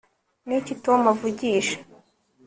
Niki 0.47 0.73
Tom 0.83 1.01
avugisha 1.13 1.77